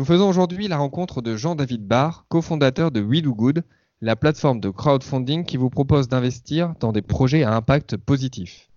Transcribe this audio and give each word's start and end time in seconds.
Nous 0.00 0.06
faisons 0.06 0.30
aujourd'hui 0.30 0.66
la 0.66 0.78
rencontre 0.78 1.20
de 1.20 1.36
Jean-David 1.36 1.86
Barr, 1.86 2.24
cofondateur 2.30 2.90
de 2.90 3.02
We 3.02 3.20
Do 3.20 3.34
Good, 3.34 3.64
la 4.00 4.16
plateforme 4.16 4.58
de 4.58 4.70
crowdfunding 4.70 5.44
qui 5.44 5.58
vous 5.58 5.68
propose 5.68 6.08
d'investir 6.08 6.72
dans 6.80 6.90
des 6.90 7.02
projets 7.02 7.42
à 7.42 7.54
impact 7.54 7.98
positif. 7.98 8.70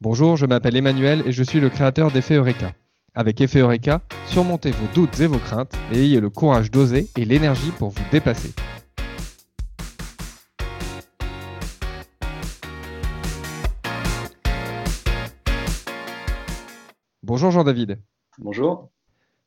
Bonjour, 0.00 0.38
je 0.38 0.46
m'appelle 0.46 0.76
Emmanuel 0.76 1.22
et 1.26 1.32
je 1.32 1.42
suis 1.42 1.60
le 1.60 1.68
créateur 1.68 2.10
d'Effet 2.10 2.36
Eureka. 2.36 2.72
Avec 3.14 3.42
Effet 3.42 3.58
Eureka, 3.58 4.00
surmontez 4.28 4.70
vos 4.70 4.86
doutes 4.94 5.20
et 5.20 5.26
vos 5.26 5.36
craintes 5.36 5.76
et 5.92 5.98
ayez 5.98 6.20
le 6.20 6.30
courage 6.30 6.70
d'oser 6.70 7.08
et 7.14 7.26
l'énergie 7.26 7.72
pour 7.72 7.90
vous 7.90 8.04
dépasser. 8.10 8.54
Bonjour 17.28 17.50
Jean-David. 17.50 17.98
Bonjour. 18.38 18.88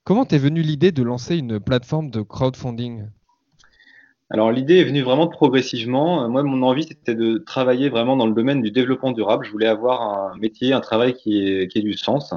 Comment 0.04 0.24
t'es 0.24 0.38
venue 0.38 0.62
l'idée 0.62 0.92
de 0.92 1.02
lancer 1.02 1.36
une 1.36 1.60
plateforme 1.60 2.12
de 2.12 2.22
crowdfunding? 2.22 3.08
Alors 4.30 4.52
l'idée 4.52 4.78
est 4.78 4.84
venue 4.84 5.02
vraiment 5.02 5.28
progressivement. 5.28 6.30
Moi, 6.30 6.44
mon 6.44 6.62
envie, 6.62 6.84
c'était 6.84 7.16
de 7.16 7.40
travailler 7.40 7.90
vraiment 7.90 8.16
dans 8.16 8.28
le 8.28 8.34
domaine 8.34 8.62
du 8.62 8.70
développement 8.70 9.12
durable. 9.12 9.48
Je 9.48 9.52
voulais 9.52 9.66
avoir 9.66 10.04
un 10.04 10.38
métier, 10.38 10.74
un 10.74 10.80
travail 10.80 11.16
qui 11.16 11.44
ait, 11.44 11.68
qui 11.70 11.80
ait 11.80 11.82
du 11.82 11.98
sens. 11.98 12.36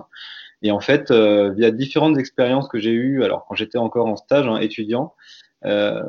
Et 0.63 0.71
en 0.71 0.81
fait, 0.81 1.11
euh, 1.11 1.51
via 1.51 1.71
différentes 1.71 2.17
expériences 2.17 2.67
que 2.67 2.79
j'ai 2.79 2.93
eues, 2.93 3.23
alors 3.23 3.45
quand 3.47 3.55
j'étais 3.55 3.77
encore 3.77 4.07
en 4.07 4.17
stage 4.17 4.47
hein, 4.47 4.57
étudiant, 4.57 5.13
euh, 5.67 6.03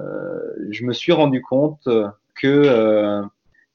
je 0.69 0.85
me 0.85 0.93
suis 0.93 1.11
rendu 1.11 1.41
compte 1.41 1.89
que 2.35 2.47
euh, 2.47 3.21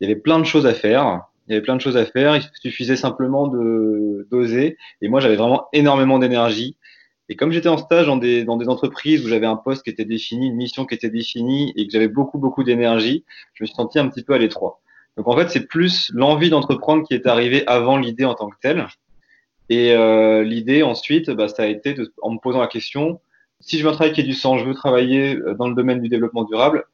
il 0.01 0.09
y 0.09 0.11
avait 0.11 0.19
plein 0.19 0.39
de 0.39 0.45
choses 0.45 0.65
à 0.65 0.73
faire. 0.73 1.27
Il 1.51 1.55
y 1.55 1.57
avait 1.57 1.65
plein 1.65 1.75
de 1.75 1.81
choses 1.81 1.97
à 1.97 2.07
faire. 2.07 2.37
Il 2.37 2.43
suffisait 2.55 2.95
simplement 2.95 3.49
de 3.49 4.29
d'oser. 4.31 4.77
Et 5.03 5.09
moi, 5.09 5.19
j'avais 5.19 5.35
vraiment 5.35 5.67
énormément 5.73 6.21
d'énergie. 6.21 6.77
Et 7.29 7.35
comme 7.35 7.51
j'étais 7.51 7.69
en 7.69 7.77
stage 7.77 8.07
dans 8.07 8.17
des, 8.17 8.45
dans 8.45 8.57
des 8.57 8.69
entreprises 8.69 9.25
où 9.25 9.29
j'avais 9.29 9.47
un 9.47 9.57
poste 9.57 9.83
qui 9.83 9.91
était 9.91 10.05
défini, 10.05 10.47
une 10.47 10.55
mission 10.55 10.87
qui 10.87 10.95
était 10.95 11.11
définie 11.11 11.73
et 11.75 11.87
que 11.87 11.93
j'avais 11.93 12.07
beaucoup, 12.07 12.39
beaucoup 12.39 12.63
d'énergie, 12.63 13.25
je 13.55 13.65
me 13.65 13.67
suis 13.67 13.75
senti 13.75 13.99
un 13.99 14.09
petit 14.09 14.23
peu 14.23 14.33
à 14.33 14.39
l'étroit. 14.39 14.81
Donc 15.17 15.27
en 15.27 15.37
fait, 15.37 15.51
c'est 15.51 15.67
plus 15.67 16.13
l'envie 16.15 16.51
d'entreprendre 16.51 17.05
qui 17.05 17.15
est 17.15 17.27
arrivée 17.27 17.67
avant 17.67 17.97
l'idée 17.97 18.25
en 18.25 18.35
tant 18.35 18.49
que 18.49 18.57
telle. 18.63 18.87
Et 19.71 19.93
euh, 19.93 20.45
l'idée 20.45 20.85
ensuite, 20.85 21.31
bah, 21.31 21.49
ça 21.49 21.65
a 21.65 21.67
été 21.67 21.95
de, 21.95 22.13
en 22.23 22.31
me 22.31 22.39
posant 22.39 22.61
la 22.61 22.69
question, 22.69 23.21
si 23.59 23.77
je 23.77 23.85
veux 23.85 23.91
un 23.91 23.95
travail 23.95 24.13
qui 24.13 24.21
ait 24.21 24.25
du 24.25 24.35
sens, 24.35 24.61
je 24.61 24.65
veux 24.65 24.75
travailler 24.75 25.37
euh, 25.37 25.55
dans 25.55 25.69
le 25.69 25.75
domaine 25.75 26.01
du 26.01 26.09
développement 26.09 26.45
durable, 26.45 26.85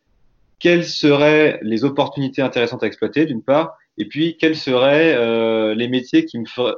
quelles 0.58 0.84
seraient 0.84 1.58
les 1.62 1.84
opportunités 1.84 2.42
intéressantes 2.42 2.82
à 2.82 2.86
exploiter 2.86 3.26
d'une 3.26 3.42
part, 3.42 3.76
et 3.98 4.06
puis 4.06 4.36
quels 4.36 4.56
seraient 4.56 5.14
euh, 5.14 5.74
les 5.74 5.88
métiers 5.88 6.24
qui 6.24 6.38
me 6.38 6.46
feraient, 6.46 6.74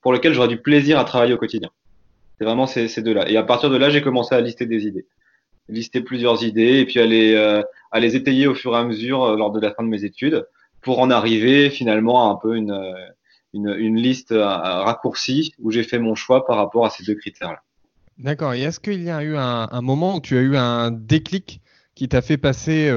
pour 0.00 0.12
lesquels 0.12 0.34
j'aurais 0.34 0.48
du 0.48 0.58
plaisir 0.58 0.98
à 0.98 1.04
travailler 1.04 1.34
au 1.34 1.38
quotidien. 1.38 1.70
C'est 2.38 2.44
vraiment 2.44 2.66
ces, 2.66 2.88
deux-là. 3.00 3.28
Et 3.30 3.36
à 3.36 3.42
partir 3.42 3.70
de 3.70 3.76
là, 3.76 3.90
j'ai 3.90 4.02
commencé 4.02 4.34
à 4.34 4.40
lister 4.40 4.66
des 4.66 4.86
idées. 4.86 5.06
Lister 5.68 6.00
plusieurs 6.00 6.42
idées 6.44 6.80
et 6.80 6.84
puis 6.84 7.00
à 7.00 7.06
les, 7.06 7.34
euh, 7.34 7.62
à 7.90 8.00
les 8.00 8.16
étayer 8.16 8.46
au 8.46 8.54
fur 8.54 8.74
et 8.74 8.78
à 8.78 8.84
mesure 8.84 9.24
euh, 9.24 9.36
lors 9.36 9.50
de 9.50 9.60
la 9.60 9.72
fin 9.72 9.82
de 9.82 9.88
mes 9.88 10.04
études 10.04 10.46
pour 10.82 10.98
en 10.98 11.10
arriver 11.10 11.70
finalement 11.70 12.28
à 12.28 12.34
un 12.34 12.36
peu 12.36 12.56
une, 12.56 12.72
euh, 12.72 12.92
une, 13.54 13.74
une 13.78 13.96
liste 13.96 14.34
raccourcie 14.36 15.54
où 15.58 15.70
j'ai 15.70 15.84
fait 15.84 15.98
mon 15.98 16.14
choix 16.14 16.44
par 16.44 16.56
rapport 16.56 16.84
à 16.84 16.90
ces 16.90 17.04
deux 17.04 17.14
critères-là. 17.14 17.62
D'accord. 18.18 18.52
Et 18.52 18.60
est-ce 18.60 18.80
qu'il 18.80 19.02
y 19.02 19.10
a 19.10 19.22
eu 19.22 19.36
un, 19.36 19.68
un, 19.70 19.80
moment 19.80 20.16
où 20.16 20.20
tu 20.20 20.36
as 20.36 20.42
eu 20.42 20.56
un 20.56 20.90
déclic 20.90 21.62
qui 21.94 22.08
t'a 22.08 22.22
fait 22.22 22.36
passer 22.36 22.92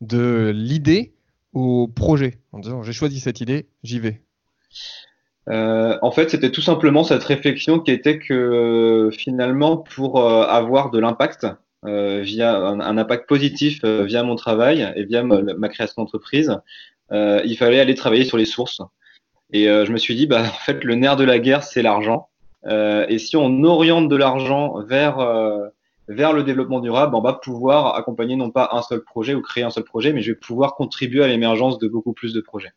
de 0.00 0.52
l'idée 0.54 1.14
au 1.52 1.88
projet 1.88 2.38
en 2.52 2.58
disant 2.58 2.82
j'ai 2.82 2.92
choisi 2.92 3.20
cette 3.20 3.40
idée, 3.40 3.68
j'y 3.82 3.98
vais 3.98 4.22
euh, 5.48 5.98
en 6.02 6.12
fait, 6.12 6.30
c'était 6.30 6.52
tout 6.52 6.60
simplement 6.60 7.02
cette 7.02 7.24
réflexion 7.24 7.80
qui 7.80 7.90
était 7.90 8.20
que 8.20 9.10
finalement, 9.12 9.76
pour 9.76 10.20
euh, 10.20 10.44
avoir 10.44 10.90
de 10.90 11.00
l'impact, 11.00 11.46
euh, 11.84 12.20
via 12.22 12.56
un, 12.56 12.96
impact 12.96 13.28
positif 13.28 13.80
euh, 13.82 14.04
via 14.04 14.22
mon 14.22 14.36
travail 14.36 14.92
et 14.94 15.02
via 15.02 15.24
ma, 15.24 15.68
création 15.68 16.02
d'entreprise, 16.02 16.56
euh, 17.10 17.42
il 17.44 17.56
fallait 17.56 17.80
aller 17.80 17.96
travailler 17.96 18.24
sur 18.24 18.36
les 18.36 18.44
sources. 18.44 18.82
Et 19.52 19.64
je 19.64 19.92
me 19.92 19.98
suis 19.98 20.14
dit, 20.14 20.26
bah, 20.26 20.42
en 20.42 20.64
fait, 20.64 20.82
le 20.82 20.94
nerf 20.94 21.16
de 21.16 21.24
la 21.24 21.38
guerre, 21.38 21.62
c'est 21.62 21.82
l'argent. 21.82 22.28
et 22.66 23.18
si 23.18 23.36
on 23.36 23.64
oriente 23.64 24.08
de 24.08 24.16
l'argent 24.16 24.80
vers 24.82 25.18
vers 26.08 26.32
le 26.32 26.42
développement 26.42 26.80
durable, 26.80 27.14
on 27.14 27.20
va 27.20 27.34
pouvoir 27.34 27.96
accompagner 27.96 28.36
non 28.36 28.50
pas 28.50 28.70
un 28.72 28.82
seul 28.82 29.02
projet 29.02 29.34
ou 29.34 29.40
créer 29.40 29.64
un 29.64 29.70
seul 29.70 29.84
projet, 29.84 30.12
mais 30.12 30.20
je 30.20 30.32
vais 30.32 30.38
pouvoir 30.38 30.74
contribuer 30.74 31.22
à 31.22 31.28
l'émergence 31.28 31.78
de 31.78 31.88
beaucoup 31.88 32.12
plus 32.12 32.32
de 32.32 32.40
projets. 32.40 32.72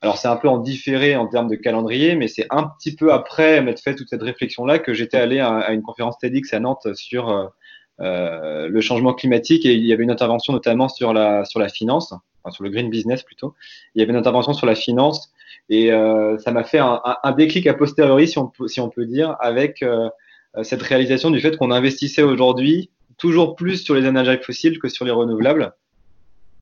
Alors 0.00 0.18
c'est 0.18 0.28
un 0.28 0.36
peu 0.36 0.48
en 0.48 0.58
différé 0.58 1.16
en 1.16 1.26
termes 1.26 1.48
de 1.48 1.56
calendrier, 1.56 2.14
mais 2.14 2.28
c'est 2.28 2.46
un 2.50 2.64
petit 2.64 2.94
peu 2.94 3.12
après 3.12 3.62
m'être 3.62 3.80
fait 3.80 3.94
toute 3.94 4.08
cette 4.08 4.22
réflexion-là 4.22 4.78
que 4.78 4.92
j'étais 4.92 5.16
allé 5.16 5.40
à, 5.40 5.72
une 5.72 5.82
conférence 5.82 6.18
TEDx 6.18 6.52
à 6.52 6.60
Nantes 6.60 6.94
sur 6.94 7.30
euh, 7.30 7.46
euh, 8.00 8.68
le 8.68 8.80
changement 8.80 9.14
climatique 9.14 9.64
et 9.64 9.72
il 9.72 9.86
y 9.86 9.92
avait 9.92 10.02
une 10.02 10.10
intervention 10.10 10.52
notamment 10.52 10.88
sur 10.88 11.12
la 11.12 11.44
sur 11.44 11.58
la 11.58 11.68
finance, 11.68 12.12
enfin 12.12 12.52
sur 12.52 12.64
le 12.64 12.70
green 12.70 12.90
business 12.90 13.22
plutôt. 13.22 13.54
Il 13.94 14.00
y 14.00 14.02
avait 14.02 14.12
une 14.12 14.18
intervention 14.18 14.52
sur 14.52 14.66
la 14.66 14.74
finance 14.74 15.32
et 15.68 15.92
euh, 15.92 16.36
ça 16.38 16.50
m'a 16.50 16.64
fait 16.64 16.78
un, 16.78 17.00
un, 17.22 17.32
déclic 17.32 17.66
a 17.66 17.74
posteriori, 17.74 18.28
si 18.28 18.38
on 18.38 18.48
peut, 18.48 18.68
si 18.68 18.80
on 18.80 18.90
peut 18.90 19.06
dire, 19.06 19.36
avec 19.40 19.82
euh, 19.82 20.08
cette 20.62 20.82
réalisation 20.82 21.30
du 21.30 21.40
fait 21.40 21.56
qu'on 21.56 21.70
investissait 21.70 22.22
aujourd'hui 22.22 22.90
toujours 23.18 23.56
plus 23.56 23.82
sur 23.82 23.94
les 23.94 24.06
énergies 24.06 24.42
fossiles 24.42 24.78
que 24.78 24.88
sur 24.88 25.04
les 25.04 25.10
renouvelables. 25.10 25.74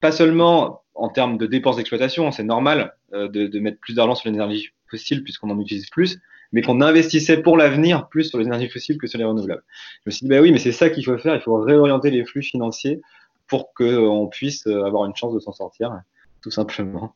Pas 0.00 0.12
seulement 0.12 0.82
en 0.94 1.08
termes 1.08 1.38
de 1.38 1.46
dépenses 1.46 1.76
d'exploitation, 1.76 2.30
c'est 2.32 2.42
normal 2.42 2.94
euh, 3.14 3.28
de, 3.28 3.58
mettre 3.58 3.78
plus 3.80 3.94
d'argent 3.94 4.14
sur 4.14 4.30
l'énergie 4.30 4.70
fossile 4.88 5.22
puisqu'on 5.22 5.50
en 5.50 5.58
utilise 5.58 5.88
plus, 5.90 6.20
mais 6.52 6.62
qu'on 6.62 6.80
investissait 6.80 7.38
pour 7.38 7.56
l'avenir 7.56 8.08
plus 8.08 8.24
sur 8.24 8.38
les 8.38 8.46
énergies 8.46 8.68
fossiles 8.68 8.98
que 8.98 9.06
sur 9.06 9.18
les 9.18 9.24
renouvelables. 9.24 9.64
Je 9.98 10.02
me 10.06 10.10
suis 10.10 10.24
dit, 10.24 10.28
bah 10.28 10.40
oui, 10.40 10.52
mais 10.52 10.58
c'est 10.58 10.72
ça 10.72 10.90
qu'il 10.90 11.04
faut 11.04 11.16
faire, 11.18 11.34
il 11.34 11.40
faut 11.40 11.56
réorienter 11.56 12.10
les 12.10 12.24
flux 12.24 12.42
financiers 12.42 13.00
pour 13.46 13.72
qu'on 13.74 14.28
puisse 14.30 14.66
euh, 14.66 14.84
avoir 14.84 15.06
une 15.06 15.16
chance 15.16 15.34
de 15.34 15.40
s'en 15.40 15.52
sortir, 15.52 15.98
tout 16.42 16.50
simplement. 16.50 17.14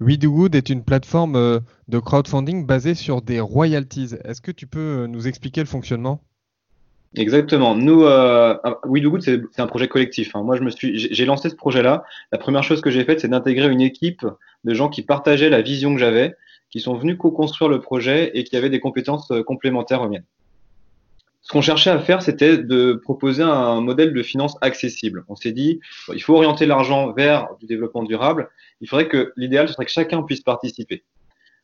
We 0.00 0.18
Do 0.18 0.32
Good 0.32 0.54
est 0.54 0.70
une 0.70 0.82
plateforme 0.82 1.36
euh, 1.36 1.60
de 1.88 1.98
crowdfunding 1.98 2.64
basée 2.66 2.94
sur 2.94 3.20
des 3.20 3.38
royalties. 3.38 4.14
Est-ce 4.24 4.40
que 4.40 4.50
tu 4.50 4.66
peux 4.66 5.06
nous 5.06 5.28
expliquer 5.28 5.60
le 5.60 5.66
fonctionnement? 5.66 6.22
Exactement. 7.16 7.74
Nous, 7.74 8.04
euh, 8.04 8.56
We 8.84 9.02
Do 9.02 9.10
Good, 9.10 9.22
c'est 9.22 9.60
un 9.60 9.66
projet 9.66 9.88
collectif. 9.88 10.34
Hein. 10.34 10.42
Moi, 10.42 10.56
je 10.56 10.62
me 10.62 10.70
suis, 10.70 10.96
j'ai 10.96 11.24
lancé 11.26 11.50
ce 11.50 11.54
projet-là. 11.54 12.04
La 12.32 12.38
première 12.38 12.62
chose 12.62 12.80
que 12.80 12.90
j'ai 12.90 13.04
faite, 13.04 13.20
c'est 13.20 13.28
d'intégrer 13.28 13.68
une 13.68 13.82
équipe 13.82 14.24
de 14.64 14.74
gens 14.74 14.88
qui 14.88 15.02
partageaient 15.02 15.50
la 15.50 15.60
vision 15.60 15.92
que 15.92 16.00
j'avais, 16.00 16.34
qui 16.70 16.80
sont 16.80 16.94
venus 16.94 17.18
co-construire 17.18 17.68
le 17.68 17.80
projet 17.80 18.30
et 18.34 18.44
qui 18.44 18.56
avaient 18.56 18.70
des 18.70 18.80
compétences 18.80 19.30
euh, 19.32 19.42
complémentaires 19.42 20.00
aux 20.00 20.08
miennes. 20.08 20.24
Ce 21.42 21.52
qu'on 21.52 21.62
cherchait 21.62 21.90
à 21.90 21.98
faire, 21.98 22.22
c'était 22.22 22.58
de 22.58 22.92
proposer 22.92 23.42
un 23.42 23.80
modèle 23.80 24.12
de 24.12 24.22
finance 24.22 24.56
accessible. 24.60 25.24
On 25.28 25.36
s'est 25.36 25.52
dit, 25.52 25.80
il 26.14 26.22
faut 26.22 26.34
orienter 26.34 26.66
l'argent 26.66 27.12
vers 27.12 27.48
du 27.58 27.66
développement 27.66 28.02
durable. 28.02 28.50
Il 28.80 28.88
faudrait 28.88 29.08
que 29.08 29.32
l'idéal, 29.36 29.66
ce 29.66 29.74
serait 29.74 29.86
que 29.86 29.90
chacun 29.90 30.22
puisse 30.22 30.42
participer. 30.42 31.02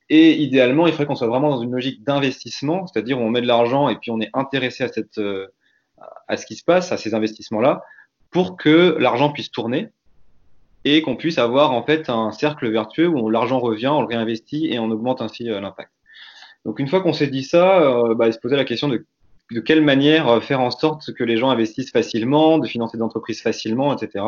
Et 0.09 0.33
idéalement, 0.41 0.87
il 0.87 0.93
faudrait 0.93 1.07
qu'on 1.07 1.15
soit 1.15 1.27
vraiment 1.27 1.51
dans 1.51 1.61
une 1.61 1.73
logique 1.73 2.05
d'investissement, 2.05 2.87
c'est-à-dire 2.87 3.19
on 3.21 3.29
met 3.29 3.43
de 3.43 3.47
l'argent 3.47 3.89
et 3.89 3.97
puis 3.97 4.11
on 4.11 4.21
est 4.21 4.31
intéressé 4.35 4.85
à, 4.85 4.89
cette, 4.89 5.19
euh, 5.19 5.49
à 6.29 6.37
ce 6.37 6.47
qui 6.47 6.55
se 6.55 6.65
passe, 6.65 6.93
à 6.93 6.97
ces 6.97 7.15
investissements-là, 7.15 7.83
pour 8.31 8.57
que 8.57 8.97
l'argent 8.99 9.31
puisse 9.31 9.51
tourner 9.51 9.89
et 10.85 11.03
qu'on 11.03 11.17
puisse 11.17 11.39
avoir 11.39 11.73
en 11.73 11.83
fait 11.83 12.09
un 12.09 12.31
cercle 12.31 12.71
vertueux 12.71 13.09
où 13.09 13.29
l'argent 13.29 13.59
revient, 13.59 13.89
on 13.89 14.03
le 14.03 14.07
réinvestit 14.07 14.69
et 14.73 14.79
on 14.79 14.91
augmente 14.91 15.21
ainsi 15.21 15.51
euh, 15.51 15.61
l'impact. 15.61 15.91
Donc 16.65 16.79
une 16.79 16.89
fois 16.89 17.01
qu'on 17.01 17.13
s'est 17.13 17.27
dit 17.27 17.43
ça, 17.43 17.81
euh, 17.81 18.15
bah, 18.15 18.29
il 18.29 18.33
se 18.33 18.39
posait 18.39 18.57
la 18.57 18.65
question 18.65 18.89
de, 18.89 19.05
de 19.51 19.61
quelle 19.61 19.83
manière 19.83 20.43
faire 20.43 20.61
en 20.61 20.71
sorte 20.71 21.13
que 21.13 21.25
les 21.25 21.37
gens 21.37 21.51
investissent 21.51 21.93
facilement, 21.93 22.59
de 22.59 22.67
financer 22.67 22.97
des 22.97 23.03
entreprises 23.03 23.43
facilement, 23.43 23.97
etc. 23.97 24.25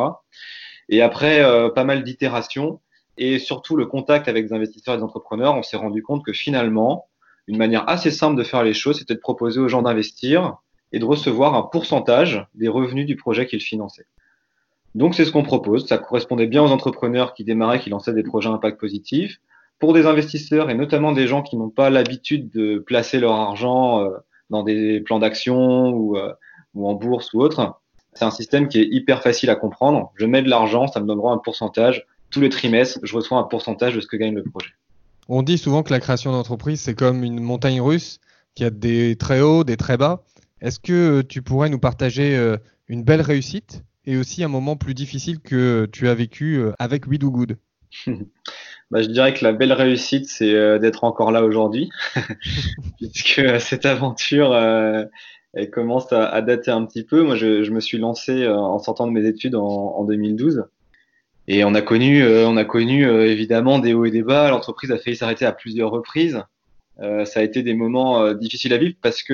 Et 0.89 1.01
après 1.01 1.41
euh, 1.41 1.69
pas 1.69 1.83
mal 1.83 2.03
d'itérations, 2.03 2.79
et 3.17 3.37
surtout 3.37 3.75
le 3.75 3.85
contact 3.85 4.27
avec 4.27 4.47
des 4.47 4.53
investisseurs 4.53 4.95
et 4.95 4.97
des 4.97 5.03
entrepreneurs, 5.03 5.55
on 5.55 5.63
s'est 5.63 5.77
rendu 5.77 6.01
compte 6.01 6.25
que 6.25 6.33
finalement, 6.33 7.07
une 7.47 7.57
manière 7.57 7.87
assez 7.89 8.11
simple 8.11 8.37
de 8.37 8.43
faire 8.43 8.63
les 8.63 8.73
choses, 8.73 8.99
c'était 8.99 9.15
de 9.15 9.19
proposer 9.19 9.59
aux 9.59 9.67
gens 9.67 9.81
d'investir 9.81 10.57
et 10.91 10.99
de 10.99 11.05
recevoir 11.05 11.53
un 11.55 11.63
pourcentage 11.63 12.45
des 12.55 12.67
revenus 12.67 13.05
du 13.05 13.15
projet 13.15 13.45
qu'ils 13.45 13.61
finançaient. 13.61 14.07
Donc 14.95 15.15
c'est 15.15 15.25
ce 15.25 15.31
qu'on 15.31 15.43
propose. 15.43 15.87
Ça 15.87 15.97
correspondait 15.97 16.47
bien 16.47 16.63
aux 16.63 16.71
entrepreneurs 16.71 17.33
qui 17.33 17.43
démarraient, 17.43 17.79
qui 17.79 17.89
lançaient 17.89 18.13
des 18.13 18.23
projets 18.23 18.49
à 18.49 18.53
impact 18.53 18.79
positif. 18.79 19.39
Pour 19.77 19.93
des 19.93 20.05
investisseurs 20.05 20.69
et 20.69 20.75
notamment 20.75 21.11
des 21.11 21.27
gens 21.27 21.41
qui 21.41 21.55
n'ont 21.55 21.69
pas 21.69 21.89
l'habitude 21.89 22.49
de 22.49 22.79
placer 22.79 23.19
leur 23.19 23.33
argent 23.33 24.03
euh, 24.03 24.09
dans 24.49 24.63
des 24.63 25.01
plans 25.01 25.19
d'action 25.19 25.89
ou, 25.89 26.17
euh, 26.17 26.33
ou 26.73 26.87
en 26.87 26.93
bourse 26.93 27.33
ou 27.33 27.41
autre, 27.41 27.79
c'est 28.13 28.25
un 28.25 28.31
système 28.31 28.67
qui 28.67 28.79
est 28.79 28.87
hyper 28.89 29.21
facile 29.21 29.49
à 29.49 29.55
comprendre. 29.55 30.11
Je 30.15 30.25
mets 30.25 30.41
de 30.41 30.49
l'argent, 30.49 30.87
ça 30.87 30.99
me 30.99 31.07
donnera 31.07 31.31
un 31.31 31.37
pourcentage 31.37 32.05
tous 32.29 32.41
les 32.41 32.49
trimestres, 32.49 32.99
je 33.03 33.15
reçois 33.15 33.39
un 33.39 33.43
pourcentage 33.43 33.95
de 33.95 34.01
ce 34.01 34.07
que 34.07 34.15
gagne 34.15 34.35
le 34.35 34.43
projet. 34.43 34.69
On 35.27 35.41
dit 35.43 35.57
souvent 35.57 35.83
que 35.83 35.91
la 35.91 35.99
création 35.99 36.31
d'entreprise, 36.31 36.81
c'est 36.81 36.95
comme 36.95 37.23
une 37.23 37.39
montagne 37.39 37.81
russe 37.81 38.19
qui 38.55 38.63
a 38.63 38.69
des 38.69 39.15
très 39.15 39.41
hauts, 39.41 39.63
des 39.63 39.77
très 39.77 39.97
bas. 39.97 40.23
Est-ce 40.61 40.79
que 40.79 41.21
tu 41.21 41.41
pourrais 41.41 41.69
nous 41.69 41.79
partager 41.79 42.35
euh, 42.35 42.57
une 42.87 43.03
belle 43.03 43.21
réussite 43.21 43.83
et 44.05 44.17
aussi 44.17 44.43
un 44.43 44.47
moment 44.47 44.75
plus 44.75 44.93
difficile 44.93 45.39
que 45.39 45.87
tu 45.91 46.07
as 46.07 46.15
vécu 46.15 46.55
euh, 46.55 46.73
avec 46.79 47.07
We 47.07 47.19
Do 47.19 47.31
Good 47.31 47.57
bah, 48.91 49.01
je 49.01 49.07
dirais 49.07 49.33
que 49.33 49.43
la 49.43 49.53
belle 49.53 49.73
réussite, 49.73 50.27
c'est 50.27 50.53
euh, 50.53 50.79
d'être 50.79 51.03
encore 51.03 51.31
là 51.31 51.43
aujourd'hui, 51.43 51.89
puisque 52.97 53.59
cette 53.59 53.85
aventure, 53.85 54.55
elle 55.53 55.69
commence 55.71 56.11
à, 56.11 56.41
dater 56.41 56.71
un 56.71 56.85
petit 56.85 57.03
peu. 57.03 57.23
Moi, 57.23 57.35
je, 57.35 57.69
me 57.71 57.79
suis 57.79 57.97
lancé 57.97 58.47
en 58.47 58.79
sortant 58.79 59.07
de 59.07 59.11
mes 59.11 59.25
études 59.27 59.55
en, 59.55 59.65
en 59.65 60.03
2012. 60.03 60.65
Et 61.47 61.63
on 61.63 61.73
a 61.73 61.81
connu, 61.81 62.23
on 62.23 62.57
a 62.57 62.65
connu 62.65 63.09
évidemment 63.09 63.79
des 63.79 63.93
hauts 63.93 64.05
et 64.05 64.11
des 64.11 64.21
bas. 64.21 64.51
L'entreprise 64.51 64.91
a 64.91 64.99
failli 64.99 65.15
s'arrêter 65.15 65.45
à 65.45 65.51
plusieurs 65.51 65.89
reprises. 65.89 66.43
ça 66.99 67.39
a 67.39 67.41
été 67.41 67.63
des 67.63 67.73
moments 67.73 68.33
difficiles 68.33 68.73
à 68.73 68.77
vivre 68.77 68.95
parce 69.01 69.23
que 69.23 69.33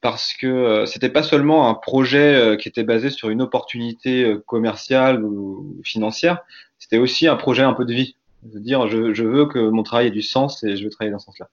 parce 0.00 0.34
que 0.34 0.46
euh, 0.46 0.86
c'était 0.86 1.08
pas 1.08 1.22
seulement 1.22 1.68
un 1.68 1.74
projet 1.74 2.34
euh, 2.34 2.56
qui 2.56 2.68
était 2.68 2.84
basé 2.84 3.10
sur 3.10 3.30
une 3.30 3.42
opportunité 3.42 4.24
euh, 4.24 4.42
commerciale 4.46 5.24
ou 5.24 5.80
financière, 5.84 6.40
c'était 6.78 6.98
aussi 6.98 7.26
un 7.26 7.36
projet 7.36 7.62
un 7.62 7.72
peu 7.72 7.84
de 7.84 7.92
vie. 7.92 8.16
De 8.42 8.58
dire, 8.58 8.86
je, 8.86 9.12
je, 9.12 9.24
veux 9.24 9.46
que 9.46 9.58
mon 9.58 9.82
travail 9.82 10.08
ait 10.08 10.10
du 10.10 10.22
sens 10.22 10.62
et 10.62 10.76
je 10.76 10.84
veux 10.84 10.90
travailler 10.90 11.10
dans 11.10 11.18
ce 11.18 11.26
sens-là. 11.26 11.48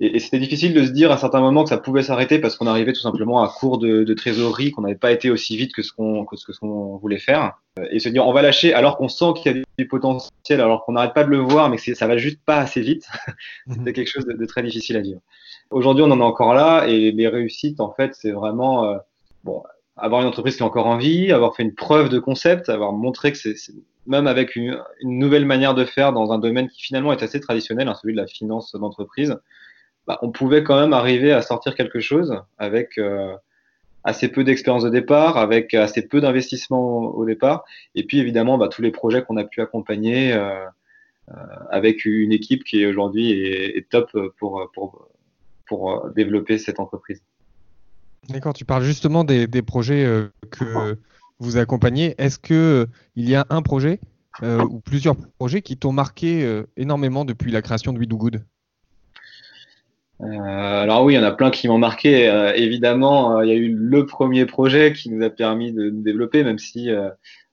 Et, 0.00 0.16
et 0.16 0.18
c'était 0.18 0.38
difficile 0.38 0.72
de 0.72 0.84
se 0.84 0.90
dire 0.90 1.12
à 1.12 1.18
certains 1.18 1.40
moments 1.40 1.64
que 1.64 1.68
ça 1.68 1.76
pouvait 1.76 2.02
s'arrêter 2.02 2.38
parce 2.38 2.56
qu'on 2.56 2.66
arrivait 2.66 2.92
tout 2.92 3.00
simplement 3.00 3.42
à 3.42 3.48
court 3.48 3.78
de, 3.78 4.04
de 4.04 4.14
trésorerie, 4.14 4.70
qu'on 4.70 4.82
n'avait 4.82 4.94
pas 4.94 5.12
été 5.12 5.30
aussi 5.30 5.56
vite 5.56 5.74
que 5.74 5.82
ce 5.82 5.92
qu'on 5.92 6.24
que 6.24 6.36
ce 6.36 6.58
qu'on 6.58 6.96
voulait 6.96 7.18
faire, 7.18 7.58
et 7.90 8.00
se 8.00 8.08
dire 8.08 8.26
on 8.26 8.32
va 8.32 8.42
lâcher 8.42 8.72
alors 8.74 8.96
qu'on 8.96 9.08
sent 9.08 9.34
qu'il 9.36 9.56
y 9.56 9.60
a 9.60 9.62
du 9.78 9.86
potentiel, 9.86 10.60
alors 10.60 10.84
qu'on 10.84 10.92
n'arrête 10.92 11.14
pas 11.14 11.24
de 11.24 11.30
le 11.30 11.38
voir, 11.38 11.68
mais 11.68 11.76
que 11.76 11.94
ça 11.94 12.06
va 12.06 12.16
juste 12.16 12.40
pas 12.44 12.58
assez 12.58 12.80
vite. 12.80 13.06
c'était 13.70 13.92
quelque 13.92 14.10
chose 14.10 14.24
de, 14.24 14.32
de 14.32 14.44
très 14.46 14.62
difficile 14.62 14.96
à 14.96 15.00
vivre. 15.00 15.20
Aujourd'hui, 15.70 16.04
on 16.04 16.10
en 16.10 16.20
est 16.20 16.24
encore 16.24 16.54
là 16.54 16.86
et 16.86 17.10
les 17.10 17.28
réussites, 17.28 17.80
en 17.80 17.92
fait, 17.92 18.14
c'est 18.14 18.32
vraiment 18.32 18.84
euh, 18.84 18.98
bon, 19.44 19.62
avoir 19.96 20.20
une 20.20 20.28
entreprise 20.28 20.56
qui 20.56 20.62
est 20.62 20.66
encore 20.66 20.86
en 20.86 20.96
vie, 20.96 21.32
avoir 21.32 21.54
fait 21.54 21.62
une 21.62 21.74
preuve 21.74 22.08
de 22.08 22.18
concept, 22.18 22.68
avoir 22.68 22.92
montré 22.92 23.32
que 23.32 23.38
c'est 23.38 23.54
même 24.06 24.26
avec 24.26 24.56
une, 24.56 24.78
nouvelle 25.02 25.46
manière 25.46 25.74
de 25.74 25.84
faire 25.84 26.12
dans 26.12 26.32
un 26.32 26.38
domaine 26.38 26.68
qui 26.68 26.82
finalement 26.82 27.12
est 27.12 27.22
assez 27.22 27.40
traditionnel, 27.40 27.88
hein, 27.88 27.94
celui 27.94 28.14
de 28.14 28.20
la 28.20 28.26
finance 28.26 28.74
d'entreprise, 28.74 29.38
bah, 30.06 30.18
on 30.22 30.30
pouvait 30.30 30.62
quand 30.62 30.78
même 30.78 30.92
arriver 30.92 31.32
à 31.32 31.40
sortir 31.40 31.74
quelque 31.74 32.00
chose 32.00 32.38
avec 32.58 32.98
euh, 32.98 33.34
assez 34.02 34.28
peu 34.28 34.44
d'expérience 34.44 34.84
de 34.84 34.90
départ, 34.90 35.38
avec 35.38 35.72
assez 35.72 36.06
peu 36.06 36.20
d'investissement 36.20 36.98
au 36.98 37.24
départ, 37.24 37.64
et 37.94 38.04
puis 38.04 38.18
évidemment 38.18 38.58
bah, 38.58 38.68
tous 38.68 38.82
les 38.82 38.90
projets 38.90 39.22
qu'on 39.22 39.38
a 39.38 39.44
pu 39.44 39.60
accompagner 39.62 40.32
euh, 40.32 40.66
euh 41.30 41.34
avec 41.70 42.04
une 42.04 42.32
équipe 42.32 42.64
qui 42.64 42.84
aujourd'hui 42.84 43.32
est, 43.32 43.78
est, 43.78 43.88
top 43.88 44.10
pour, 44.38 44.70
pour 44.74 45.08
pour 45.66 45.90
euh, 45.90 46.10
développer 46.14 46.58
cette 46.58 46.80
entreprise. 46.80 47.22
D'accord, 48.28 48.54
tu 48.54 48.64
parles 48.64 48.84
justement 48.84 49.22
des, 49.24 49.46
projets 49.62 50.04
euh, 50.04 50.28
que 50.50 50.96
vous 51.38 51.58
accompagnez. 51.58 52.14
Est-ce 52.18 52.38
qu'il 52.38 52.56
euh, 52.56 52.86
y 53.16 53.34
a 53.34 53.46
un 53.50 53.62
projet 53.62 54.00
ou 54.42 54.80
plusieurs 54.80 55.14
projets 55.38 55.62
qui 55.62 55.76
t'ont 55.76 55.92
marqué 55.92 56.62
énormément 56.76 57.24
depuis 57.24 57.52
la 57.52 57.62
création 57.62 57.92
de 57.92 58.00
We 58.00 58.08
Do 58.08 58.16
Good 58.16 58.42
alors 60.20 61.04
oui, 61.04 61.14
il 61.14 61.16
y 61.16 61.18
en 61.18 61.24
a 61.24 61.32
plein 61.32 61.50
qui 61.50 61.68
m'ont 61.68 61.78
marqué. 61.78 62.52
évidemment, 62.56 63.42
il 63.42 63.48
y 63.48 63.52
a 63.52 63.56
eu 63.56 63.72
le 63.72 64.06
premier 64.06 64.46
projet 64.46 64.92
qui 64.92 65.10
nous 65.10 65.22
a 65.24 65.28
permis 65.28 65.72
de 65.72 65.90
nous 65.90 66.02
développer, 66.02 66.42
même 66.44 66.58
si 66.58 66.88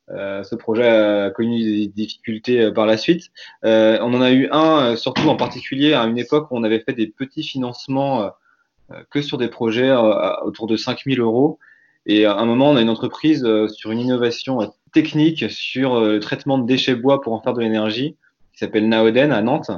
ce 0.10 0.56
projet 0.56 0.88
a 0.88 1.30
connu 1.30 1.64
des 1.64 1.88
difficultés 1.88 2.72
par 2.72 2.86
la 2.86 2.98
suite. 2.98 3.32
on 3.64 4.14
en 4.14 4.22
a 4.22 4.32
eu 4.32 4.50
un, 4.52 4.96
surtout 4.96 5.28
en 5.30 5.36
particulier 5.36 5.94
à 5.94 6.04
une 6.04 6.18
époque 6.18 6.52
où 6.52 6.58
on 6.58 6.64
avait 6.64 6.82
fait 6.82 6.94
des 6.94 7.08
petits 7.08 7.44
financements 7.44 8.32
que 9.10 9.22
sur 9.22 9.38
des 9.38 9.48
projets 9.48 9.92
autour 10.44 10.68
de 10.68 10.76
5000 10.76 11.20
euros. 11.20 11.60
Et 12.06 12.26
à 12.26 12.36
un 12.36 12.46
moment, 12.46 12.72
on 12.72 12.76
a 12.76 12.82
une 12.82 12.90
entreprise 12.90 13.48
sur 13.70 13.92
une 13.92 14.00
innovation 14.00 14.74
technique 14.92 15.50
sur 15.50 16.02
le 16.02 16.20
traitement 16.20 16.58
de 16.58 16.66
déchets 16.66 16.96
bois 16.96 17.22
pour 17.22 17.34
en 17.34 17.42
faire 17.42 17.54
de 17.54 17.62
l'énergie, 17.62 18.18
qui 18.54 18.60
s'appelle 18.60 18.90
Naoden 18.90 19.32
à 19.32 19.42
Nantes, 19.42 19.72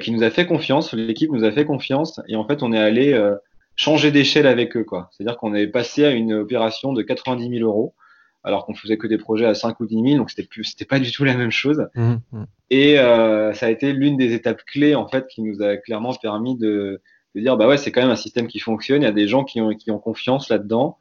qui 0.00 0.12
nous 0.12 0.22
a 0.22 0.30
fait 0.30 0.46
confiance. 0.46 0.94
L'équipe 0.94 1.30
nous 1.30 1.44
a 1.44 1.52
fait 1.52 1.64
confiance 1.64 2.20
et 2.28 2.36
en 2.36 2.46
fait, 2.46 2.62
on 2.62 2.72
est 2.72 2.78
allé 2.78 3.20
changer 3.76 4.10
d'échelle 4.10 4.46
avec 4.46 4.76
eux. 4.76 4.86
C'est-à-dire 5.10 5.36
qu'on 5.36 5.54
est 5.54 5.66
passé 5.66 6.04
à 6.04 6.10
une 6.10 6.32
opération 6.32 6.92
de 6.92 7.02
90 7.02 7.58
000 7.58 7.68
euros 7.68 7.94
alors 8.42 8.64
qu'on 8.64 8.74
faisait 8.74 8.96
que 8.96 9.06
des 9.06 9.18
projets 9.18 9.46
à 9.46 9.54
5 9.54 9.78
ou 9.80 9.86
10 9.86 9.94
000, 9.94 10.16
donc 10.16 10.30
c'était 10.30 10.48
plus, 10.48 10.64
c'était 10.64 10.84
pas 10.84 10.98
du 10.98 11.12
tout 11.12 11.24
la 11.24 11.34
même 11.34 11.50
chose. 11.50 11.86
Mmh, 11.94 12.14
mmh. 12.32 12.44
Et 12.70 12.98
euh, 12.98 13.52
ça 13.52 13.66
a 13.66 13.70
été 13.70 13.92
l'une 13.92 14.16
des 14.16 14.32
étapes 14.32 14.62
clés 14.64 14.94
en 14.94 15.08
fait 15.08 15.26
qui 15.28 15.42
nous 15.42 15.62
a 15.62 15.76
clairement 15.76 16.14
permis 16.14 16.56
de, 16.56 17.00
de 17.34 17.40
dire 17.40 17.56
bah 17.56 17.68
ouais 17.68 17.76
c'est 17.76 17.92
quand 17.92 18.00
même 18.00 18.10
un 18.10 18.16
système 18.16 18.46
qui 18.46 18.58
fonctionne, 18.58 19.02
il 19.02 19.04
y 19.04 19.08
a 19.08 19.12
des 19.12 19.28
gens 19.28 19.44
qui 19.44 19.60
ont, 19.60 19.74
qui 19.74 19.90
ont 19.90 19.98
confiance 19.98 20.48
là-dedans 20.48 20.98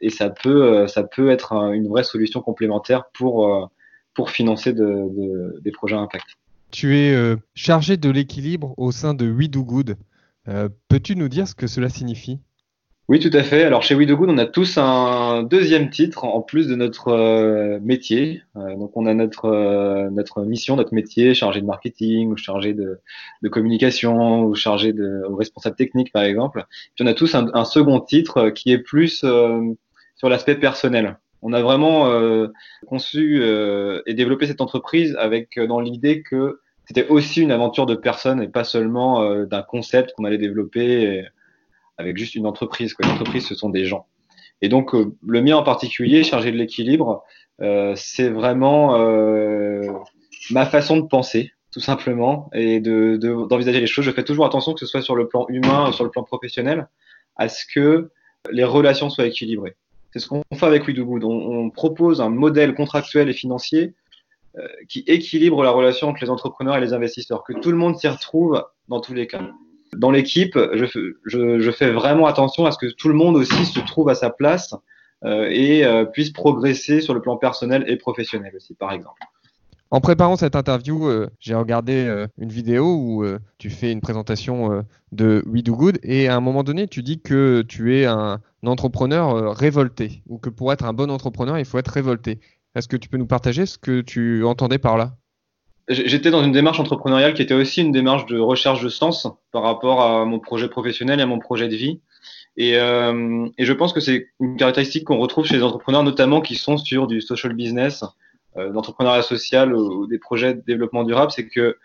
et 0.00 0.10
ça 0.10 0.30
peut, 0.30 0.64
euh, 0.64 0.86
ça 0.86 1.02
peut 1.02 1.30
être 1.30 1.52
une 1.72 1.88
vraie 1.88 2.04
solution 2.04 2.40
complémentaire 2.40 3.04
pour, 3.14 3.54
euh, 3.54 3.66
pour 4.14 4.30
financer 4.30 4.72
de, 4.72 4.84
de, 4.84 5.60
des 5.62 5.72
projets 5.72 5.96
à 5.96 6.00
impact. 6.00 6.26
Tu 6.70 6.98
es 6.98 7.14
euh, 7.14 7.36
chargé 7.54 7.96
de 7.96 8.10
l'équilibre 8.10 8.74
au 8.76 8.92
sein 8.92 9.14
de 9.14 9.30
We 9.30 9.48
Do 9.48 9.64
Good. 9.64 9.96
Peux-tu 10.88 11.16
nous 11.16 11.28
dire 11.28 11.48
ce 11.48 11.56
que 11.56 11.66
cela 11.66 11.88
signifie? 11.88 12.38
Oui, 13.08 13.20
tout 13.20 13.30
à 13.32 13.44
fait. 13.44 13.62
Alors 13.62 13.84
chez 13.84 13.94
We 13.94 14.04
Good, 14.04 14.30
on 14.30 14.38
a 14.38 14.46
tous 14.46 14.78
un 14.78 15.44
deuxième 15.44 15.90
titre 15.90 16.24
en 16.24 16.42
plus 16.42 16.66
de 16.66 16.74
notre 16.74 17.08
euh, 17.08 17.78
métier. 17.80 18.42
Euh, 18.56 18.74
donc 18.74 18.96
on 18.96 19.06
a 19.06 19.14
notre 19.14 19.44
euh, 19.44 20.10
notre 20.10 20.42
mission, 20.42 20.74
notre 20.74 20.92
métier, 20.92 21.32
chargé 21.32 21.60
de 21.60 21.66
marketing 21.66 22.32
ou 22.32 22.36
chargé 22.36 22.74
de, 22.74 22.98
de 23.42 23.48
communication 23.48 24.42
ou 24.42 24.56
chargé 24.56 24.92
de 24.92 25.22
ou 25.30 25.36
responsable 25.36 25.76
technique 25.76 26.12
par 26.12 26.24
exemple. 26.24 26.66
Puis 26.96 27.04
on 27.04 27.06
a 27.06 27.14
tous 27.14 27.36
un, 27.36 27.48
un 27.54 27.64
second 27.64 28.00
titre 28.00 28.50
qui 28.50 28.72
est 28.72 28.78
plus 28.78 29.24
sur 30.16 30.28
l'aspect 30.28 30.56
personnel. 30.56 31.16
On 31.42 31.52
a 31.52 31.62
vraiment 31.62 32.10
conçu 32.88 33.40
et 33.44 34.14
développé 34.14 34.48
cette 34.48 34.60
entreprise 34.60 35.14
avec 35.16 35.60
dans 35.60 35.78
l'idée 35.78 36.22
que 36.22 36.58
c'était 36.86 37.06
aussi 37.06 37.42
une 37.42 37.52
aventure 37.52 37.86
de 37.86 37.94
personnes 37.94 38.42
et 38.42 38.48
pas 38.48 38.64
seulement 38.64 39.44
d'un 39.44 39.62
concept 39.62 40.12
qu'on 40.16 40.24
allait 40.24 40.38
développer. 40.38 41.24
Avec 41.98 42.16
juste 42.16 42.34
une 42.34 42.46
entreprise. 42.46 42.94
Quoi. 42.94 43.06
Une 43.08 43.40
ce 43.40 43.54
sont 43.54 43.70
des 43.70 43.84
gens. 43.84 44.06
Et 44.62 44.68
donc, 44.68 44.94
euh, 44.94 45.14
le 45.26 45.42
mien 45.42 45.56
en 45.56 45.62
particulier, 45.62 46.24
chargé 46.24 46.50
de 46.50 46.56
l'équilibre, 46.56 47.24
euh, 47.60 47.94
c'est 47.96 48.28
vraiment 48.28 48.98
euh, 48.98 49.82
ma 50.50 50.66
façon 50.66 50.96
de 50.96 51.06
penser, 51.06 51.52
tout 51.72 51.80
simplement, 51.80 52.48
et 52.54 52.80
d'envisager 52.80 53.18
de, 53.18 53.48
d'envisager 53.48 53.80
les 53.80 53.86
choses. 53.86 54.04
Je 54.04 54.10
fais 54.10 54.24
toujours 54.24 54.46
attention, 54.46 54.72
que 54.72 54.80
ce 54.80 54.86
soit 54.86 55.02
sur 55.02 55.14
le 55.14 55.28
plan 55.28 55.46
humain, 55.48 55.92
sur 55.92 56.04
le 56.04 56.10
plan 56.10 56.22
professionnel, 56.22 56.88
à 57.36 57.48
ce 57.48 57.64
que 57.66 58.10
les 58.50 58.64
relations 58.64 59.10
soient 59.10 59.26
équilibrées. 59.26 59.76
C'est 60.12 60.20
ce 60.20 60.28
qu'on 60.28 60.42
fait 60.54 60.66
avec 60.66 60.86
We 60.86 60.96
Do 60.96 61.04
Good. 61.04 61.24
On, 61.24 61.30
on, 61.30 61.70
propose 61.70 62.22
un 62.22 62.30
modèle 62.30 62.74
contractuel 62.74 63.28
et 63.28 63.34
financier 63.34 63.94
euh, 64.58 64.66
qui 64.88 65.04
équilibre 65.06 65.62
la 65.62 65.70
relation 65.70 66.08
entre 66.08 66.24
les 66.24 66.30
entrepreneurs 66.30 66.78
et 66.78 66.80
les 66.80 66.94
investisseurs, 66.94 67.44
que 67.44 67.52
tout 67.52 67.70
le 67.70 67.76
monde 67.76 67.98
s'y 67.98 68.08
retrouve 68.08 68.64
dans 68.88 69.00
tous 69.00 69.12
les 69.12 69.26
cas 69.26 69.42
dans 69.96 70.10
l'équipe, 70.10 70.58
je, 70.74 71.70
fais 71.70 71.90
vraiment 71.90 72.26
attention 72.26 72.66
à 72.66 72.72
ce 72.72 72.78
que 72.78 72.86
tout 72.86 73.08
le 73.08 73.14
monde 73.14 73.36
aussi 73.36 73.66
se 73.66 73.80
trouve 73.80 74.08
à 74.08 74.14
sa 74.14 74.30
place 74.30 74.74
euh, 75.24 75.48
et 75.50 75.84
euh, 75.84 76.04
puisse 76.04 76.30
progresser 76.30 77.00
sur 77.00 77.14
le 77.14 77.20
plan 77.20 77.36
personnel 77.36 77.84
et 77.88 77.96
professionnel 77.96 78.52
aussi, 78.56 78.74
par 78.74 78.92
exemple. 78.92 79.20
En 79.90 80.00
préparant 80.00 80.36
cette 80.36 80.56
interview, 80.56 81.06
euh, 81.06 81.30
j'ai 81.38 81.54
regardé 81.54 82.26
une 82.38 82.50
vidéo 82.50 82.96
où 82.96 83.24
tu 83.58 83.70
fais 83.70 83.92
une 83.92 84.00
présentation 84.00 84.84
de 85.12 85.42
We 85.46 85.62
Do 85.62 85.76
Good 85.76 85.98
et 86.02 86.28
à 86.28 86.36
un 86.36 86.40
moment 86.40 86.64
donné, 86.64 86.88
tu 86.88 87.02
dis 87.02 87.20
que 87.20 87.62
tu 87.62 87.96
es 87.96 88.04
un 88.04 88.40
entrepreneur 88.64 89.56
révolté 89.56 90.22
ou 90.28 90.38
que 90.38 90.50
pour 90.50 90.72
être 90.72 90.84
un 90.84 90.92
bon 90.92 91.10
entrepreneur, 91.10 91.58
il 91.58 91.64
faut 91.64 91.78
être 91.78 91.92
révolté. 91.92 92.40
Est-ce 92.74 92.88
que 92.88 92.96
tu 92.96 93.08
peux 93.08 93.16
nous 93.16 93.26
partager 93.26 93.64
ce 93.64 93.78
que 93.78 94.02
tu 94.02 94.44
entendais 94.44 94.78
par 94.78 94.98
là? 94.98 95.16
J'étais 95.88 96.30
dans 96.30 96.42
une 96.42 96.52
démarche 96.52 96.80
entrepreneuriale 96.80 97.34
qui 97.34 97.42
était 97.42 97.54
aussi 97.54 97.80
une 97.80 97.92
démarche 97.92 98.26
de 98.26 98.38
recherche 98.38 98.82
de 98.82 98.88
sens 98.88 99.28
par 99.52 99.62
rapport 99.62 100.02
à 100.02 100.24
mon 100.24 100.40
projet 100.40 100.68
professionnel 100.68 101.20
et 101.20 101.22
à 101.22 101.26
mon 101.26 101.38
projet 101.38 101.68
de 101.68 101.76
vie. 101.76 102.00
Et, 102.56 102.76
euh, 102.76 103.46
et 103.56 103.64
je 103.64 103.72
pense 103.72 103.92
que 103.92 104.00
c'est 104.00 104.30
une 104.40 104.56
caractéristique 104.56 105.04
qu'on 105.04 105.18
retrouve 105.18 105.46
chez 105.46 105.54
les 105.54 105.62
entrepreneurs, 105.62 106.02
notamment 106.02 106.40
qui 106.40 106.56
sont 106.56 106.76
sur 106.76 107.06
du 107.06 107.20
social 107.20 107.52
business, 107.52 108.02
euh, 108.56 108.70
l'entrepreneuriat 108.70 109.22
social 109.22 109.74
ou, 109.74 110.06
des 110.06 110.18
projets 110.18 110.54
de 110.54 110.62
développement 110.66 111.04
durable, 111.04 111.30
c'est 111.30 111.46
que 111.46 111.76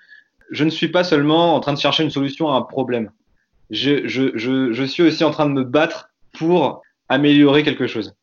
je 0.49 0.63
ne 0.63 0.69
suis 0.69 0.87
pas 0.87 1.03
seulement 1.03 1.55
en 1.55 1.59
train 1.59 1.73
de 1.73 1.79
chercher 1.79 2.03
une 2.03 2.09
solution 2.09 2.49
à 2.49 2.55
un 2.55 2.61
problème. 2.61 3.11
Je, 3.69 4.07
je, 4.07 4.31
je, 4.35 4.73
je 4.73 4.83
suis 4.83 5.03
aussi 5.03 5.23
en 5.23 5.31
train 5.31 5.45
de 5.45 5.53
me 5.53 5.63
battre 5.63 6.09
pour 6.33 6.81
améliorer 7.07 7.63
quelque 7.63 7.87
chose. 7.87 8.15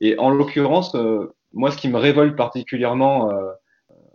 Et 0.00 0.18
en 0.18 0.30
l'occurrence, 0.30 0.94
euh, 0.94 1.34
moi, 1.52 1.70
ce 1.70 1.76
qui 1.76 1.88
me 1.88 1.98
révolte 1.98 2.36
particulièrement 2.36 3.30
euh, 3.30 3.50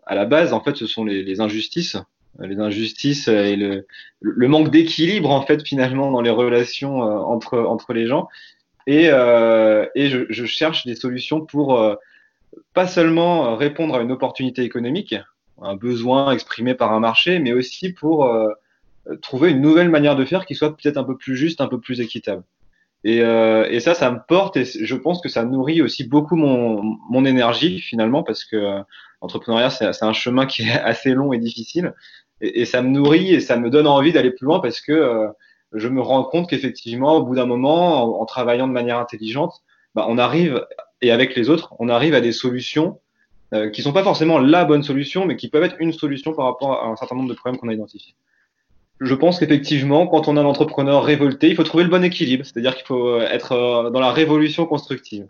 à 0.06 0.16
la 0.16 0.26
base, 0.26 0.54
en 0.54 0.62
fait, 0.62 0.76
ce 0.76 0.88
sont 0.88 1.06
les, 1.06 1.42
injustices, 1.42 1.98
les 2.40 2.60
injustices 2.60 3.28
et 3.28 3.56
le, 3.56 4.48
manque 4.48 4.70
d'équilibre, 4.70 5.32
en 5.32 5.42
fait, 5.42 5.66
finalement, 5.66 6.12
dans 6.12 6.22
les 6.22 6.30
relations 6.30 7.04
euh, 7.04 7.18
entre, 7.18 7.94
les 7.94 8.08
gens. 8.08 8.28
Et, 8.88 9.10
euh, 9.10 9.86
je, 9.96 10.46
cherche 10.46 10.86
des 10.86 10.96
solutions 10.96 11.42
pour 11.46 11.80
euh, 11.80 11.96
pas 12.74 12.88
seulement 12.88 13.56
répondre 13.56 13.96
à 13.96 14.02
une 14.02 14.12
opportunité 14.12 14.64
économique, 14.64 15.16
un 15.62 15.76
besoin 15.76 16.32
exprimé 16.32 16.74
par 16.74 16.92
un 16.94 17.00
marché, 17.00 17.40
mais 17.40 17.54
aussi 17.54 17.94
pour 17.94 18.30
trouver 19.22 19.52
une 19.52 19.62
nouvelle 19.62 19.90
manière 19.90 20.16
de 20.16 20.26
faire 20.26 20.46
qui 20.46 20.56
soit 20.56 20.76
peut-être 20.76 20.98
un 20.98 21.04
peu 21.04 21.18
plus 21.18 21.36
juste, 21.36 21.62
un 21.62 21.68
peu 21.68 21.80
plus 21.80 22.02
équitable. 22.02 22.44
Et, 23.04 23.18
et, 23.18 23.80
ça, 23.80 23.94
ça 23.94 24.12
me 24.12 24.20
porte 24.28 24.58
et 24.58 24.66
je 24.66 24.96
pense 24.96 25.22
que 25.22 25.30
ça 25.30 25.44
nourrit 25.46 25.82
aussi 25.82 26.06
beaucoup 26.06 26.36
mon, 26.36 26.82
mon 27.10 27.26
énergie 27.26 27.80
finalement 27.80 28.24
parce 28.24 28.44
que 28.46 28.82
l'entrepreneuriat, 29.24 29.70
c'est 29.72 30.04
un 30.04 30.14
chemin 30.14 30.46
qui 30.46 30.64
est 30.64 30.72
assez 30.84 31.14
long 31.14 31.34
et 31.34 31.40
difficile. 31.40 31.94
Et, 32.42 32.66
ça 32.66 32.82
me 32.82 32.90
nourrit 32.90 33.34
et 33.34 33.40
ça 33.40 33.58
me 33.58 33.70
donne 33.70 33.88
envie 33.88 34.12
d'aller 34.12 34.32
plus 34.32 34.46
loin 34.46 34.60
parce 34.60 34.82
que 34.82 35.28
je 35.72 35.88
me 35.88 36.02
rends 36.02 36.24
compte 36.24 36.50
qu'effectivement, 36.50 37.16
au 37.16 37.24
bout 37.24 37.36
d'un 37.36 37.46
moment, 37.46 38.22
en, 38.22 38.26
travaillant 38.26 38.68
de 38.68 38.74
manière 38.74 39.00
intelligente, 39.00 39.62
bah, 39.96 40.06
on 40.10 40.18
arrive, 40.18 40.66
et 41.02 41.12
avec 41.12 41.36
les 41.36 41.50
autres, 41.50 41.74
on 41.80 41.90
arrive 41.90 42.14
à 42.14 42.22
des 42.22 42.32
solutions 42.32 43.00
euh, 43.54 43.70
qui 43.70 43.84
sont 43.84 43.94
pas 43.94 44.04
forcément 44.04 44.40
la 44.40 44.66
bonne 44.66 44.82
solution, 44.82 45.26
mais 45.26 45.36
qui 45.36 45.48
peuvent 45.48 45.64
être 45.64 45.76
une 45.80 45.94
solution 45.94 46.34
par 46.34 46.46
rapport 46.46 46.72
à 46.72 46.88
un 46.88 46.96
certain 46.96 47.16
nombre 47.16 47.30
de 47.30 47.36
problèmes 47.36 47.60
qu'on 47.60 47.70
a 47.70 47.74
identifiés. 47.74 48.16
Je 49.00 49.14
pense 49.14 49.40
qu'effectivement, 49.40 50.08
quand 50.08 50.28
on 50.28 50.38
a 50.38 50.42
un 50.42 50.46
entrepreneur 50.46 51.04
révolté, 51.04 51.50
il 51.50 51.56
faut 51.56 51.64
trouver 51.64 51.84
le 51.84 51.90
bon 51.90 52.04
équilibre, 52.04 52.46
c'est-à-dire 52.46 52.76
qu'il 52.76 52.86
faut 52.88 53.10
euh, 53.10 53.28
être 53.30 53.52
euh, 53.52 53.90
dans 53.92 54.00
la 54.00 54.12
révolution 54.12 54.66
constructive. 54.66 55.28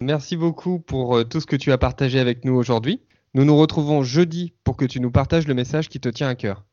Merci 0.00 0.36
beaucoup 0.36 0.80
pour 0.80 1.26
tout 1.28 1.40
ce 1.40 1.46
que 1.46 1.56
tu 1.56 1.72
as 1.72 1.78
partagé 1.78 2.18
avec 2.18 2.44
nous 2.44 2.54
aujourd'hui. 2.54 3.00
Nous 3.34 3.44
nous 3.44 3.56
retrouvons 3.56 4.02
jeudi 4.02 4.52
pour 4.64 4.76
que 4.76 4.84
tu 4.84 5.00
nous 5.00 5.10
partages 5.10 5.46
le 5.46 5.54
message 5.54 5.88
qui 5.88 6.00
te 6.00 6.08
tient 6.08 6.28
à 6.28 6.34
cœur. 6.34 6.64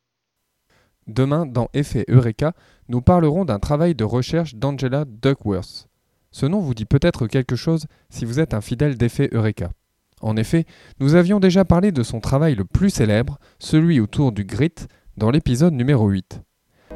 Demain, 1.07 1.45
dans 1.45 1.69
Effet 1.73 2.05
Eureka, 2.07 2.53
nous 2.87 3.01
parlerons 3.01 3.45
d'un 3.45 3.59
travail 3.59 3.95
de 3.95 4.03
recherche 4.03 4.55
d'Angela 4.55 5.05
Duckworth. 5.05 5.87
Ce 6.31 6.45
nom 6.45 6.59
vous 6.59 6.75
dit 6.75 6.85
peut-être 6.85 7.27
quelque 7.27 7.55
chose 7.55 7.85
si 8.09 8.25
vous 8.25 8.39
êtes 8.39 8.53
un 8.53 8.61
fidèle 8.61 8.97
d'Effet 8.97 9.29
Eureka. 9.31 9.71
En 10.21 10.35
effet, 10.35 10.65
nous 10.99 11.15
avions 11.15 11.39
déjà 11.39 11.65
parlé 11.65 11.91
de 11.91 12.03
son 12.03 12.19
travail 12.19 12.55
le 12.55 12.65
plus 12.65 12.89
célèbre, 12.89 13.39
celui 13.57 13.99
autour 13.99 14.31
du 14.31 14.43
grit, 14.43 14.75
dans 15.17 15.31
l'épisode 15.31 15.73
numéro 15.73 16.07
8. 16.09 16.41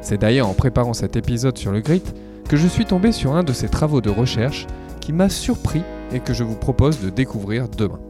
C'est 0.00 0.18
d'ailleurs 0.18 0.48
en 0.48 0.54
préparant 0.54 0.92
cet 0.92 1.16
épisode 1.16 1.56
sur 1.56 1.72
le 1.72 1.80
grit 1.80 2.02
que 2.48 2.56
je 2.56 2.68
suis 2.68 2.84
tombé 2.84 3.10
sur 3.10 3.34
un 3.34 3.42
de 3.42 3.52
ses 3.52 3.68
travaux 3.68 4.00
de 4.00 4.10
recherche 4.10 4.66
qui 5.00 5.12
m'a 5.12 5.28
surpris 5.30 5.82
et 6.14 6.20
que 6.20 6.32
je 6.32 6.44
vous 6.44 6.56
propose 6.56 7.00
de 7.00 7.10
découvrir 7.10 7.68
demain. 7.68 8.00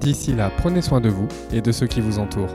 D'ici 0.00 0.32
là, 0.32 0.52
prenez 0.58 0.82
soin 0.82 1.00
de 1.00 1.08
vous 1.08 1.26
et 1.52 1.60
de 1.60 1.72
ceux 1.72 1.86
qui 1.86 2.00
vous 2.00 2.18
entourent. 2.18 2.54